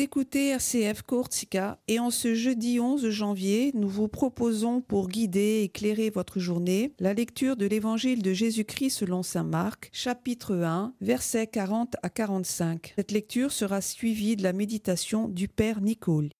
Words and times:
Écoutez 0.00 0.50
RCF 0.50 1.02
Courtica 1.02 1.80
et 1.88 1.98
en 1.98 2.10
ce 2.10 2.32
jeudi 2.32 2.78
11 2.78 3.10
janvier, 3.10 3.72
nous 3.74 3.88
vous 3.88 4.06
proposons 4.06 4.80
pour 4.80 5.08
guider 5.08 5.40
et 5.40 5.62
éclairer 5.64 6.10
votre 6.10 6.38
journée 6.38 6.92
la 7.00 7.14
lecture 7.14 7.56
de 7.56 7.66
l'évangile 7.66 8.22
de 8.22 8.32
Jésus-Christ 8.32 8.90
selon 8.90 9.24
saint 9.24 9.42
Marc, 9.42 9.90
chapitre 9.92 10.54
1, 10.54 10.94
versets 11.00 11.48
40 11.48 11.96
à 12.00 12.10
45. 12.10 12.94
Cette 12.96 13.10
lecture 13.10 13.50
sera 13.50 13.80
suivie 13.80 14.36
de 14.36 14.44
la 14.44 14.52
méditation 14.52 15.26
du 15.26 15.48
Père 15.48 15.80
Nicole. 15.80 16.30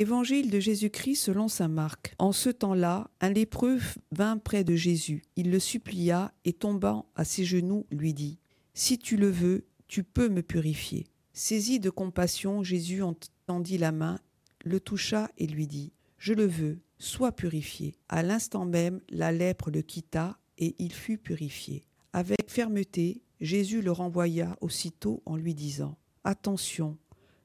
Évangile 0.00 0.50
de 0.50 0.60
Jésus-Christ 0.60 1.16
selon 1.16 1.48
saint 1.48 1.68
Marc. 1.68 2.14
En 2.18 2.32
ce 2.32 2.50
temps-là, 2.50 3.08
un 3.20 3.30
lépreux 3.30 3.78
vint 4.12 4.38
près 4.38 4.64
de 4.64 4.74
Jésus. 4.74 5.22
Il 5.36 5.50
le 5.50 5.58
supplia 5.58 6.32
et 6.44 6.52
tombant 6.52 7.06
à 7.16 7.24
ses 7.24 7.44
genoux, 7.44 7.86
lui 7.90 8.14
dit 8.14 8.39
Si 8.74 8.98
tu 8.98 9.16
le 9.16 9.28
veux, 9.30 9.66
tu 9.88 10.04
peux 10.04 10.28
me 10.28 10.42
purifier. 10.42 11.06
Saisi 11.32 11.80
de 11.80 11.90
compassion, 11.90 12.62
Jésus 12.62 13.02
en 13.02 13.14
tendit 13.46 13.78
la 13.78 13.92
main, 13.92 14.18
le 14.64 14.80
toucha 14.80 15.30
et 15.38 15.46
lui 15.46 15.66
dit 15.66 15.92
Je 16.18 16.32
le 16.32 16.46
veux, 16.46 16.80
sois 16.98 17.32
purifié. 17.32 17.94
À 18.08 18.22
l'instant 18.22 18.64
même, 18.64 19.00
la 19.08 19.32
lèpre 19.32 19.70
le 19.70 19.82
quitta 19.82 20.38
et 20.58 20.74
il 20.78 20.92
fut 20.92 21.18
purifié. 21.18 21.84
Avec 22.12 22.50
fermeté, 22.50 23.22
Jésus 23.40 23.82
le 23.82 23.92
renvoya 23.92 24.56
aussitôt 24.60 25.22
en 25.26 25.36
lui 25.36 25.54
disant 25.54 25.96
Attention, 26.24 26.98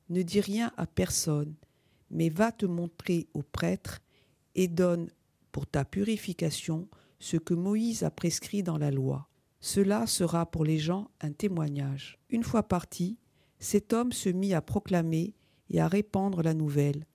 ne 0.09 0.21
dis 0.21 0.41
rien 0.41 0.71
à 0.77 0.85
personne 0.85 1.55
mais 2.09 2.29
va 2.29 2.51
te 2.51 2.65
montrer 2.65 3.27
au 3.34 3.41
prêtre 3.41 4.01
et 4.55 4.67
donne 4.67 5.09
pour 5.51 5.67
ta 5.67 5.85
purification 5.85 6.87
ce 7.20 7.37
que 7.37 7.53
Moïse 7.53 8.03
a 8.03 8.12
prescrit 8.12 8.63
dans 8.63 8.77
la 8.77 8.91
loi. 8.91 9.27
Cela 9.67 10.05
sera 10.05 10.45
pour 10.45 10.63
les 10.63 10.77
gens 10.77 11.09
un 11.21 11.31
témoignage. 11.31 12.20
Une 12.29 12.43
fois 12.43 12.62
parti, 12.62 13.17
cet 13.57 13.93
homme 13.93 14.12
se 14.12 14.29
mit 14.29 14.53
à 14.53 14.62
proclamer 14.62 15.34
et 15.71 15.81
à 15.81 15.87
répandre 15.87 16.43
la 16.43 16.53
nouvelle, 16.53 17.07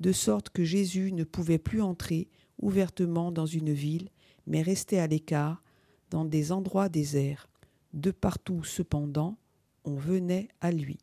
de 0.00 0.12
sorte 0.12 0.48
que 0.48 0.64
Jésus 0.64 1.12
ne 1.12 1.24
pouvait 1.24 1.58
plus 1.58 1.82
entrer 1.82 2.30
ouvertement 2.62 3.30
dans 3.30 3.44
une 3.44 3.74
ville, 3.74 4.08
mais 4.46 4.62
restait 4.62 5.00
à 5.00 5.06
l'écart, 5.06 5.62
dans 6.08 6.24
des 6.24 6.50
endroits 6.50 6.88
déserts. 6.88 7.46
De 7.92 8.10
partout, 8.10 8.64
cependant, 8.64 9.36
on 9.84 9.96
venait 9.96 10.48
à 10.62 10.72
lui. 10.72 10.96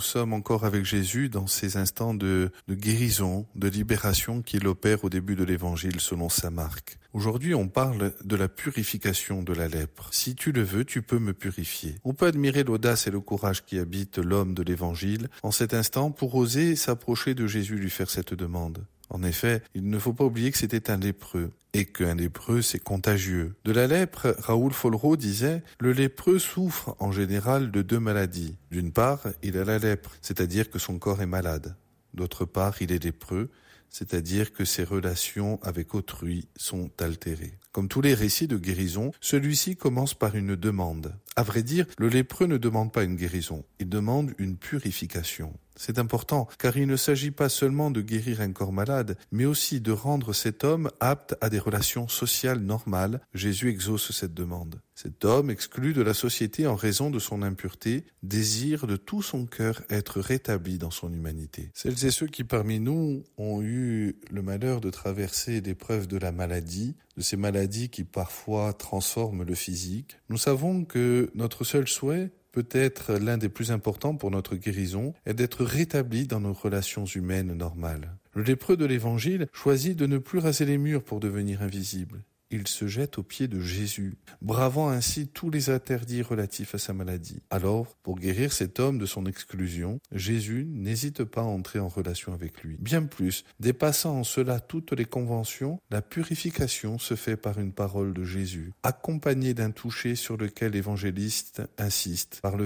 Nous 0.00 0.06
sommes 0.06 0.32
encore 0.32 0.64
avec 0.64 0.86
Jésus 0.86 1.28
dans 1.28 1.46
ces 1.46 1.76
instants 1.76 2.14
de, 2.14 2.50
guérison, 2.70 3.44
de 3.54 3.68
libération 3.68 4.40
qu'il 4.40 4.66
opère 4.66 5.04
au 5.04 5.10
début 5.10 5.36
de 5.36 5.44
l'évangile 5.44 6.00
selon 6.00 6.30
sa 6.30 6.48
marque. 6.48 6.98
Aujourd'hui, 7.12 7.54
on 7.54 7.68
parle 7.68 8.14
de 8.24 8.34
la 8.34 8.48
purification 8.48 9.42
de 9.42 9.52
la 9.52 9.68
lèpre. 9.68 10.08
Si 10.10 10.34
tu 10.34 10.52
le 10.52 10.62
veux, 10.62 10.86
tu 10.86 11.02
peux 11.02 11.18
me 11.18 11.34
purifier. 11.34 11.96
On 12.02 12.14
peut 12.14 12.28
admirer 12.28 12.64
l'audace 12.64 13.08
et 13.08 13.10
le 13.10 13.20
courage 13.20 13.62
qui 13.66 13.78
habitent 13.78 14.16
l'homme 14.16 14.54
de 14.54 14.62
l'évangile 14.62 15.28
en 15.42 15.50
cet 15.50 15.74
instant 15.74 16.10
pour 16.10 16.34
oser 16.34 16.76
s'approcher 16.76 17.34
de 17.34 17.46
Jésus 17.46 17.76
lui 17.76 17.90
faire 17.90 18.08
cette 18.08 18.32
demande. 18.32 18.86
En 19.10 19.22
effet, 19.22 19.62
il 19.74 19.90
ne 19.90 19.98
faut 19.98 20.12
pas 20.12 20.24
oublier 20.24 20.50
que 20.50 20.58
c'était 20.58 20.90
un 20.90 20.96
lépreux 20.96 21.50
et 21.72 21.84
qu'un 21.84 22.14
lépreux 22.14 22.62
c'est 22.62 22.78
contagieux. 22.78 23.54
De 23.64 23.72
la 23.72 23.86
lèpre, 23.86 24.34
Raoul 24.38 24.72
Follereau 24.72 25.16
disait 25.16 25.62
Le 25.78 25.92
lépreux 25.92 26.38
souffre 26.38 26.96
en 27.00 27.12
général 27.12 27.70
de 27.70 27.82
deux 27.82 28.00
maladies. 28.00 28.56
D'une 28.70 28.92
part, 28.92 29.26
il 29.42 29.58
a 29.58 29.64
la 29.64 29.78
lèpre, 29.78 30.16
c'est-à-dire 30.22 30.70
que 30.70 30.78
son 30.78 30.98
corps 30.98 31.22
est 31.22 31.26
malade. 31.26 31.76
D'autre 32.14 32.44
part, 32.44 32.80
il 32.80 32.92
est 32.92 33.04
lépreux, 33.04 33.50
c'est-à-dire 33.88 34.52
que 34.52 34.64
ses 34.64 34.84
relations 34.84 35.58
avec 35.62 35.94
autrui 35.94 36.48
sont 36.56 36.90
altérées. 37.00 37.58
Comme 37.72 37.88
tous 37.88 38.00
les 38.00 38.14
récits 38.14 38.46
de 38.46 38.56
guérison, 38.56 39.12
celui-ci 39.20 39.76
commence 39.76 40.14
par 40.14 40.36
une 40.36 40.56
demande. 40.56 41.14
À 41.36 41.42
vrai 41.42 41.62
dire, 41.62 41.86
le 41.98 42.08
lépreux 42.08 42.46
ne 42.46 42.56
demande 42.56 42.92
pas 42.92 43.04
une 43.04 43.16
guérison, 43.16 43.64
il 43.78 43.88
demande 43.88 44.32
une 44.38 44.56
purification. 44.56 45.52
C'est 45.82 45.98
important, 45.98 46.46
car 46.58 46.76
il 46.76 46.86
ne 46.86 46.96
s'agit 46.96 47.30
pas 47.30 47.48
seulement 47.48 47.90
de 47.90 48.02
guérir 48.02 48.42
un 48.42 48.52
corps 48.52 48.70
malade, 48.70 49.16
mais 49.32 49.46
aussi 49.46 49.80
de 49.80 49.92
rendre 49.92 50.34
cet 50.34 50.62
homme 50.62 50.90
apte 51.00 51.36
à 51.40 51.48
des 51.48 51.58
relations 51.58 52.06
sociales 52.06 52.60
normales. 52.60 53.22
Jésus 53.32 53.70
exauce 53.70 54.12
cette 54.12 54.34
demande. 54.34 54.82
Cet 54.94 55.24
homme, 55.24 55.48
exclu 55.48 55.94
de 55.94 56.02
la 56.02 56.12
société 56.12 56.66
en 56.66 56.74
raison 56.74 57.08
de 57.08 57.18
son 57.18 57.40
impureté, 57.40 58.04
désire 58.22 58.86
de 58.86 58.96
tout 58.96 59.22
son 59.22 59.46
cœur 59.46 59.80
être 59.88 60.20
rétabli 60.20 60.76
dans 60.76 60.90
son 60.90 61.10
humanité. 61.14 61.70
Celles 61.72 62.04
et 62.04 62.10
ceux 62.10 62.26
qui 62.26 62.44
parmi 62.44 62.78
nous 62.78 63.24
ont 63.38 63.62
eu 63.62 64.16
le 64.30 64.42
malheur 64.42 64.82
de 64.82 64.90
traverser 64.90 65.62
l'épreuve 65.62 66.06
de 66.06 66.18
la 66.18 66.30
maladie, 66.30 66.94
de 67.16 67.22
ces 67.22 67.38
maladies 67.38 67.88
qui 67.88 68.04
parfois 68.04 68.74
transforment 68.74 69.44
le 69.44 69.54
physique, 69.54 70.18
nous 70.28 70.36
savons 70.36 70.84
que 70.84 71.30
notre 71.34 71.64
seul 71.64 71.88
souhait 71.88 72.32
peut-être 72.52 73.14
l'un 73.14 73.38
des 73.38 73.48
plus 73.48 73.72
importants 73.72 74.16
pour 74.16 74.30
notre 74.30 74.56
guérison, 74.56 75.14
est 75.26 75.34
d'être 75.34 75.64
rétabli 75.64 76.26
dans 76.26 76.40
nos 76.40 76.52
relations 76.52 77.04
humaines 77.04 77.54
normales. 77.54 78.16
Le 78.34 78.42
lépreux 78.42 78.76
de 78.76 78.84
l'Évangile 78.84 79.48
choisit 79.52 79.96
de 79.96 80.06
ne 80.06 80.18
plus 80.18 80.38
raser 80.38 80.64
les 80.64 80.78
murs 80.78 81.02
pour 81.02 81.20
devenir 81.20 81.62
invisible 81.62 82.24
il 82.50 82.66
se 82.66 82.86
jette 82.86 83.18
aux 83.18 83.22
pieds 83.22 83.48
de 83.48 83.60
Jésus, 83.60 84.16
bravant 84.42 84.88
ainsi 84.88 85.28
tous 85.28 85.50
les 85.50 85.70
interdits 85.70 86.22
relatifs 86.22 86.74
à 86.74 86.78
sa 86.78 86.92
maladie. 86.92 87.42
Alors, 87.50 87.96
pour 88.02 88.18
guérir 88.18 88.52
cet 88.52 88.80
homme 88.80 88.98
de 88.98 89.06
son 89.06 89.26
exclusion, 89.26 90.00
Jésus 90.12 90.66
n'hésite 90.70 91.24
pas 91.24 91.42
à 91.42 91.44
entrer 91.44 91.78
en 91.78 91.88
relation 91.88 92.32
avec 92.32 92.62
lui. 92.62 92.76
Bien 92.80 93.04
plus, 93.04 93.44
dépassant 93.60 94.18
en 94.18 94.24
cela 94.24 94.60
toutes 94.60 94.92
les 94.92 95.04
conventions, 95.04 95.80
la 95.90 96.02
purification 96.02 96.98
se 96.98 97.14
fait 97.14 97.36
par 97.36 97.58
une 97.58 97.72
parole 97.72 98.12
de 98.12 98.24
Jésus, 98.24 98.72
accompagnée 98.82 99.54
d'un 99.54 99.70
toucher 99.70 100.14
sur 100.14 100.36
lequel 100.36 100.72
l'évangéliste 100.72 101.62
insiste. 101.78 102.40
Par 102.42 102.56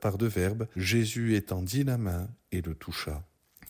par 0.00 0.18
deux 0.18 0.26
verbes, 0.26 0.66
Jésus 0.76 1.34
étendit 1.34 1.84
la 1.84 1.98
main 1.98 2.28
et 2.52 2.60
le 2.60 2.74
toucha. 2.74 3.24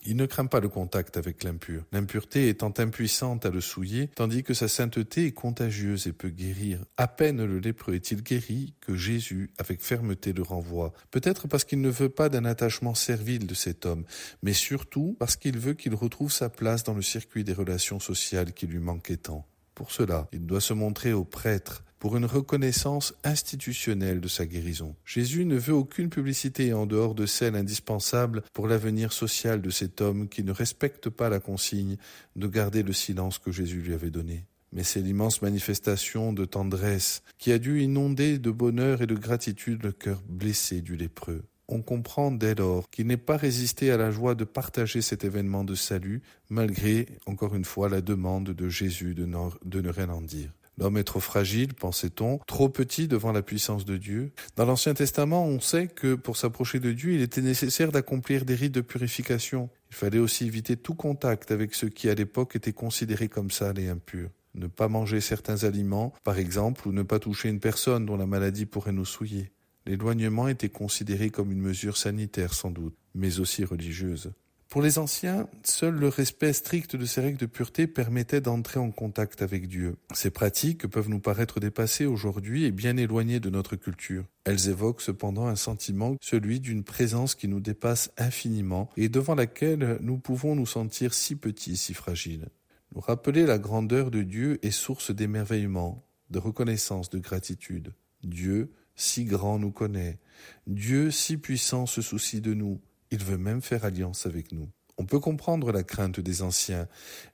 Il 0.06 0.16
ne 0.16 0.26
craint 0.26 0.47
pas 0.47 0.60
le 0.60 0.69
contact 0.69 1.16
avec 1.16 1.44
l'impur, 1.44 1.84
l'impureté 1.92 2.48
étant 2.48 2.72
impuissante 2.76 3.47
à 3.47 3.50
le 3.50 3.62
souiller, 3.62 4.09
tandis 4.15 4.42
que 4.42 4.53
sa 4.53 4.69
sainteté 4.69 5.26
est 5.26 5.32
contagieuse 5.32 6.06
et 6.06 6.12
peut 6.12 6.28
guérir. 6.28 6.81
À 6.97 7.09
peine 7.09 7.44
le 7.44 7.59
lépreux 7.59 7.94
est-il 7.94 8.22
guéri 8.22 8.75
que 8.81 8.97
Jésus, 8.97 9.50
avec 9.56 9.81
fermeté, 9.81 10.32
le 10.32 10.42
renvoie. 10.42 10.92
Peut-être 11.10 11.48
parce 11.48 11.65
qu'il 11.65 11.81
ne 11.81 11.88
veut 11.88 12.10
pas 12.10 12.28
d'un 12.28 12.44
attachement 12.44 12.94
servile 12.94 13.47
de 13.47 13.54
cet 13.54 13.87
homme, 13.87 14.04
mais 14.42 14.53
surtout 14.53 15.16
parce 15.19 15.37
qu'il 15.37 15.59
veut 15.59 15.75
qu'il 15.75 15.94
retrouve 15.94 16.32
sa 16.32 16.50
place 16.50 16.84
dans 16.84 16.94
le 16.94 17.03
circuit 17.03 17.44
des 17.44 17.53
relations 17.54 18.00
sociales 18.00 18.53
qui 18.53 18.66
lui 18.66 18.81
manquait 18.81 19.16
tant. 19.16 19.47
Pour 19.75 19.91
cela, 19.91 20.28
il 20.32 20.47
doit 20.47 20.60
se 20.60 20.72
montrer 20.72 21.12
au 21.12 21.25
prêtre 21.25 21.84
pour 21.99 22.16
une 22.16 22.25
reconnaissance 22.25 23.15
institutionnelle 23.25 24.21
de 24.21 24.28
sa 24.28 24.47
guérison. 24.47 24.94
Jésus 25.05 25.44
ne 25.44 25.56
veut 25.56 25.75
aucune 25.75 26.10
publicité 26.10 26.72
en 26.72 26.87
dehors 26.87 27.15
de 27.15 27.27
celle 27.27 27.56
indispensable 27.56 28.43
pour 28.53 28.69
l'avenir 28.69 29.12
social 29.12 29.60
de 29.62 29.71
cet 29.71 30.00
homme 30.00 30.28
qui 30.28 30.44
ne 30.44 30.53
respecte 30.53 31.09
pas 31.09 31.28
la 31.28 31.41
consigne 31.41 31.97
de 32.37 32.47
garder 32.47 32.83
le 32.83 32.93
silence 32.93 33.38
que 33.38 33.53
Jésus 33.53 33.81
lui 33.81 33.94
avait 33.94 34.10
donné. 34.10 34.47
Mais 34.72 34.83
c'est 34.83 35.00
l'immense 35.00 35.41
manifestation 35.41 36.33
de 36.33 36.44
tendresse 36.44 37.22
qui 37.38 37.53
a 37.53 37.59
dû 37.59 37.83
inonder 37.83 38.38
de 38.38 38.50
bonheur 38.50 39.03
et 39.03 39.06
de 39.06 39.15
gratitude 39.15 39.83
le 39.84 39.93
cœur 39.93 40.21
blessé 40.28 40.81
du 40.81 40.97
lépreux 40.97 41.44
on 41.69 41.83
comprend 41.83 42.31
dès 42.31 42.54
lors 42.54 42.91
qu'il 42.91 43.06
n'est 43.06 43.16
pas 43.16 43.37
résisté 43.37 43.91
à 43.91 43.97
la 43.97 44.10
joie 44.10 44.34
de 44.34 44.44
partager 44.44 45.00
cet 45.00 45.25
événement 45.25 45.65
de 45.65 45.75
salut, 45.75 46.22
malgré, 46.50 47.06
encore 47.27 47.54
une 47.54 47.65
fois, 47.65 47.88
la 47.88 48.00
demande 48.00 48.50
de 48.50 48.69
Jésus 48.69 49.15
de, 49.15 49.25
ne 49.25 49.88
rien 49.88 50.10
en 50.10 50.21
dire. 50.21 50.50
L'homme 50.78 50.98
est 50.98 51.04
trop 51.04 51.20
fragile, 51.20 51.74
pensait-on, 51.74 52.38
trop 52.46 52.68
petit 52.68 53.06
devant 53.06 53.32
la 53.32 53.42
puissance 53.42 53.84
de 53.84 53.96
Dieu. 53.96 54.32
Dans 54.56 54.64
l'Ancien 54.64 54.94
Testament, 54.94 55.46
on 55.46 55.60
sait 55.60 55.86
que 55.86 56.14
pour 56.14 56.36
s'approcher 56.36 56.80
de 56.80 56.92
Dieu, 56.92 57.12
il 57.12 57.22
était 57.22 57.42
nécessaire 57.42 57.92
d'accomplir 57.92 58.44
des 58.44 58.54
rites 58.54 58.74
de 58.74 58.80
purification. 58.80 59.70
Il 59.90 59.96
fallait 59.96 60.18
aussi 60.18 60.46
éviter 60.46 60.76
tout 60.76 60.94
contact 60.94 61.50
avec 61.52 61.74
ceux 61.74 61.88
qui 61.88 62.09
à 62.09 62.15
l'époque 62.15 62.56
étaient 62.56 62.72
considérés 62.72 63.28
comme 63.28 63.50
sales 63.50 63.78
et 63.78 63.88
impurs. 63.88 64.30
Ne 64.54 64.66
pas 64.66 64.88
manger 64.88 65.21
certains 65.21 65.65
aliments, 65.65 66.12
par 66.22 66.38
exemple, 66.38 66.88
ou 66.88 66.92
ne 66.92 67.03
pas 67.03 67.18
toucher 67.18 67.48
une 67.48 67.60
personne 67.60 68.06
dont 68.06 68.16
la 68.16 68.27
maladie 68.27 68.66
pourrait 68.66 68.92
nous 68.92 69.04
souiller. 69.04 69.53
L'éloignement 69.86 70.48
était 70.48 70.68
considéré 70.68 71.30
comme 71.30 71.53
une 71.53 71.60
mesure 71.60 71.97
sanitaire 71.97 72.54
sans 72.54 72.70
doute, 72.70 72.97
mais 73.15 73.41
aussi 73.41 73.65
religieuse. 73.65 74.32
Pour 74.74 74.82
les 74.82 74.98
anciens, 74.98 75.48
seul 75.62 75.94
le 75.94 76.09
respect 76.09 76.53
strict 76.53 76.97
de 76.97 77.06
ces 77.06 77.21
règles 77.21 77.38
de 77.38 77.47
pureté 77.47 77.86
permettait 77.86 78.41
d'entrer 78.41 78.80
en 78.80 78.91
contact 78.91 79.41
avec 79.41 79.68
Dieu. 79.68 79.94
Ces 80.12 80.30
pratiques 80.30 80.88
peuvent 80.88 81.09
nous 81.09 81.21
paraître 81.21 81.60
dépassées 81.60 82.06
aujourd'hui 82.06 82.65
et 82.65 82.72
bien 82.72 82.97
éloignées 82.97 83.38
de 83.38 83.50
notre 83.50 83.76
culture. 83.76 84.24
Elles 84.42 84.71
évoquent 84.71 85.00
cependant 85.00 85.47
un 85.47 85.54
sentiment, 85.54 86.16
celui 86.21 86.59
d'une 86.59 86.82
présence 86.82 87.36
qui 87.36 87.47
nous 87.47 87.60
dépasse 87.60 88.10
infiniment 88.18 88.91
et 88.97 89.09
devant 89.09 89.36
laquelle 89.36 89.98
nous 90.00 90.18
pouvons 90.18 90.56
nous 90.56 90.66
sentir 90.66 91.15
si 91.15 91.36
petits, 91.36 91.77
si 91.77 91.94
fragiles. 91.94 92.48
Nous 92.97 93.00
rappeler 93.00 93.47
la 93.47 93.59
grandeur 93.59 94.10
de 94.10 94.22
Dieu 94.22 94.59
est 94.66 94.72
source 94.72 95.12
d'émerveillement, 95.12 96.04
de 96.30 96.41
reconnaissance, 96.41 97.10
de 97.10 97.20
gratitude. 97.20 97.94
Dieu, 98.24 98.72
si 98.97 99.24
grand 99.24 99.60
nous 99.60 99.70
connaît. 99.70 100.18
Dieu 100.66 101.12
si 101.12 101.36
puissant 101.36 101.86
se 101.86 102.03
soucie 102.03 102.41
de 102.41 102.54
nous. 102.54 102.80
Il 103.15 103.22
veut 103.22 103.39
même 103.39 103.63
faire 103.63 103.84
alliance 103.84 104.27
avec 104.27 104.51
nous. 104.51 104.69
On 104.99 105.07
peut 105.07 105.21
comprendre 105.21 105.71
la 105.71 105.84
crainte 105.84 106.19
des 106.19 106.43
anciens 106.43 106.89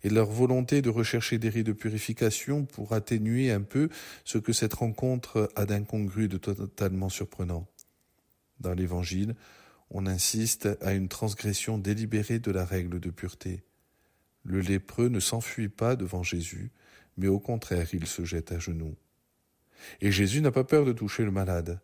et 0.05 0.11
leur 0.11 0.31
volonté 0.31 0.83
de 0.83 0.91
rechercher 0.91 1.39
des 1.39 1.49
rites 1.49 1.69
de 1.69 1.73
purification 1.73 2.67
pour 2.67 2.93
atténuer 2.93 3.51
un 3.51 3.63
peu 3.63 3.89
ce 4.27 4.37
que 4.37 4.53
cette 4.53 4.75
rencontre 4.75 5.51
a 5.57 5.65
d'incongru, 5.65 6.29
de 6.29 6.37
totalement 6.37 7.09
surprenant. 7.09 7.67
Dans 8.59 8.75
l'Évangile, 8.75 9.37
on 9.89 10.05
insiste 10.05 10.69
à 10.83 10.93
une 10.93 11.09
transgression 11.09 11.79
délibérée 11.79 12.41
de 12.41 12.51
la 12.51 12.67
règle 12.67 13.01
de 13.01 13.09
pureté. 13.09 13.63
Le 14.45 14.61
lépreux 14.61 15.09
ne 15.09 15.19
s'enfuit 15.19 15.71
pas 15.71 15.97
devant 15.97 16.23
Jésus, 16.23 16.73
mais 17.17 17.29
au 17.29 17.41
contraire 17.41 17.89
il 17.95 18.07
se 18.07 18.27
jette 18.27 18.53
à 18.53 18.59
genoux. 18.59 18.97
Et 20.03 20.13
Jésus 20.13 20.43
n'a 20.43 20.53
pas 20.53 20.65
peur 20.65 20.85
de 20.85 20.93
toucher 20.93 21.25
le 21.25 21.31
malade. 21.31 21.81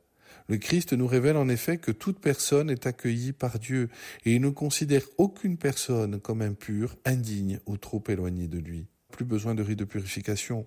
Le 0.49 0.59
Christ 0.59 0.93
nous 0.93 1.07
révèle 1.07 1.37
en 1.37 1.49
effet 1.49 1.77
que 1.77 1.91
toute 1.91 2.21
personne 2.21 2.71
est 2.71 2.87
accueillie 2.87 3.33
par 3.33 3.59
Dieu, 3.59 3.89
et 4.25 4.35
il 4.35 4.41
ne 4.41 4.51
considère 4.51 5.03
aucune 5.19 5.57
personne 5.57 6.21
comme 6.21 6.43
impure, 6.43 6.97
indigne 7.05 7.59
ou 7.67 7.77
trop 7.77 8.03
éloignée 8.09 8.47
de 8.47 8.59
lui. 8.59 8.87
Plus 9.11 9.25
besoin 9.25 9.55
de 9.55 9.63
rite 9.63 9.81
de 9.81 9.85
purification, 9.85 10.67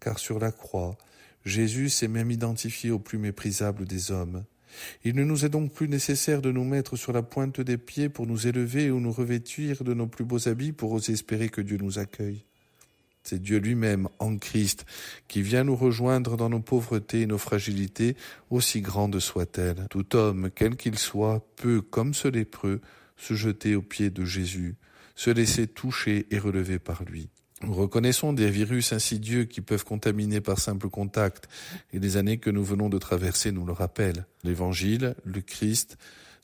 car 0.00 0.18
sur 0.18 0.40
la 0.40 0.50
croix, 0.50 0.96
Jésus 1.44 1.88
s'est 1.88 2.08
même 2.08 2.32
identifié 2.32 2.90
au 2.90 2.98
plus 2.98 3.18
méprisable 3.18 3.86
des 3.86 4.10
hommes. 4.10 4.44
Il 5.04 5.14
ne 5.14 5.24
nous 5.24 5.44
est 5.44 5.48
donc 5.50 5.72
plus 5.72 5.88
nécessaire 5.88 6.42
de 6.42 6.50
nous 6.50 6.64
mettre 6.64 6.96
sur 6.96 7.12
la 7.12 7.22
pointe 7.22 7.60
des 7.60 7.78
pieds 7.78 8.08
pour 8.08 8.26
nous 8.26 8.46
élever 8.48 8.90
ou 8.90 8.98
nous 8.98 9.12
revêtir 9.12 9.84
de 9.84 9.94
nos 9.94 10.08
plus 10.08 10.24
beaux 10.24 10.48
habits 10.48 10.72
pour 10.72 10.92
oser 10.92 11.12
espérer 11.12 11.48
que 11.48 11.60
Dieu 11.60 11.78
nous 11.78 11.98
accueille. 11.98 12.44
C'est 13.26 13.42
Dieu 13.42 13.58
lui-même, 13.58 14.08
en 14.20 14.36
Christ, 14.36 14.86
qui 15.26 15.42
vient 15.42 15.64
nous 15.64 15.74
rejoindre 15.74 16.36
dans 16.36 16.48
nos 16.48 16.60
pauvretés 16.60 17.22
et 17.22 17.26
nos 17.26 17.38
fragilités, 17.38 18.14
aussi 18.50 18.80
grandes 18.80 19.18
soient-elles. 19.18 19.88
Tout 19.90 20.14
homme, 20.14 20.50
quel 20.54 20.76
qu'il 20.76 20.96
soit, 20.96 21.44
peut, 21.56 21.80
comme 21.80 22.14
ce 22.14 22.28
lépreux, 22.28 22.80
se 23.16 23.34
jeter 23.34 23.74
aux 23.74 23.82
pieds 23.82 24.10
de 24.10 24.24
Jésus, 24.24 24.76
se 25.16 25.30
laisser 25.30 25.66
toucher 25.66 26.28
et 26.30 26.38
relever 26.38 26.78
par 26.78 27.02
lui. 27.02 27.28
Nous 27.62 27.74
reconnaissons 27.74 28.32
des 28.32 28.48
virus 28.48 28.92
insidieux 28.92 29.44
qui 29.44 29.60
peuvent 29.60 29.84
contaminer 29.84 30.40
par 30.40 30.60
simple 30.60 30.88
contact, 30.88 31.48
et 31.92 31.98
les 31.98 32.16
années 32.16 32.38
que 32.38 32.50
nous 32.50 32.62
venons 32.62 32.88
de 32.88 32.98
traverser 32.98 33.50
nous 33.50 33.66
le 33.66 33.72
rappellent. 33.72 34.24
L'Évangile, 34.44 35.16
le 35.24 35.40
Christ, 35.40 35.96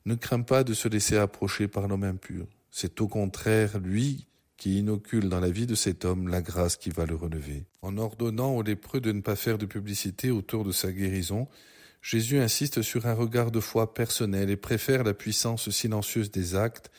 ne 0.05 0.15
craint 0.15 0.41
pas 0.41 0.65
de 0.65 0.73
se 0.73 0.89
laisser 0.89 1.15
approcher 1.15 1.69
par 1.69 1.87
l'homme 1.87 2.03
impur. 2.03 2.45
C'est 2.71 2.99
au 2.99 3.07
contraire 3.07 3.79
lui 3.79 4.27
qui 4.63 4.79
inocule 4.79 5.27
dans 5.27 5.41
la 5.41 5.49
vie 5.49 5.67
de 5.67 5.75
cet 5.75 6.05
homme 6.05 6.29
la 6.29 6.41
grâce 6.41 6.77
qui 6.77 6.89
va 6.89 7.05
le 7.05 7.15
relever. 7.15 7.65
En 7.81 7.97
ordonnant 7.97 8.55
aux 8.55 8.61
lépreux 8.61 9.01
de 9.01 9.11
ne 9.11 9.19
pas 9.19 9.35
faire 9.35 9.57
de 9.57 9.65
publicité 9.65 10.31
autour 10.31 10.63
de 10.63 10.71
sa 10.71 10.93
guérison, 10.93 11.49
Jésus 12.01 12.39
insiste 12.39 12.81
sur 12.81 13.05
un 13.05 13.13
regard 13.13 13.51
de 13.51 13.59
foi 13.59 13.93
personnel 13.93 14.49
et 14.49 14.55
préfère 14.55 15.03
la 15.03 15.13
puissance 15.13 15.69
silencieuse 15.69 16.31
des 16.31 16.55
actes 16.55 16.91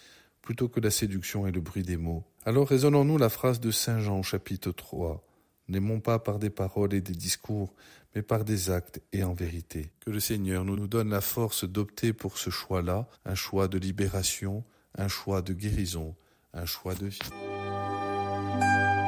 plutôt 0.42 0.68
que 0.68 0.78
la 0.78 0.90
séduction 0.90 1.46
et 1.46 1.52
le 1.52 1.62
bruit 1.62 1.84
des 1.84 1.96
mots. 1.96 2.22
Alors 2.44 2.68
raisonnons-nous 2.68 3.16
la 3.16 3.30
phrase 3.30 3.60
de 3.60 3.70
Saint 3.70 4.00
Jean 4.00 4.18
au 4.18 4.22
chapitre 4.22 4.70
3. 4.70 5.26
N'aimons 5.68 6.00
pas 6.00 6.18
par 6.18 6.38
des 6.38 6.50
paroles 6.50 6.92
et 6.92 7.00
des 7.00 7.14
discours, 7.14 7.72
mais 8.14 8.20
par 8.20 8.44
des 8.44 8.68
actes 8.68 9.00
et 9.14 9.24
en 9.24 9.32
vérité. 9.32 9.90
Que 10.00 10.10
le 10.10 10.20
Seigneur 10.20 10.66
nous 10.66 10.86
donne 10.86 11.08
la 11.08 11.22
force 11.22 11.64
d'opter 11.64 12.12
pour 12.12 12.36
ce 12.36 12.50
choix-là, 12.50 13.08
un 13.24 13.34
choix 13.34 13.68
de 13.68 13.78
libération, 13.78 14.64
un 14.98 15.08
choix 15.08 15.40
de 15.40 15.54
guérison, 15.54 16.14
un 16.52 16.66
choix 16.66 16.94
de 16.94 17.06
vie. 17.06 17.20
Música 18.54 19.03